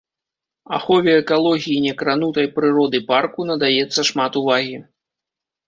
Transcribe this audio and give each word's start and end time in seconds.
Ахове 0.77 1.13
экалогіі 1.21 1.83
некранутай 1.87 2.47
прыроды 2.57 3.03
парку 3.13 3.47
надаецца 3.53 4.09
шмат 4.11 4.31
увагі. 4.43 4.77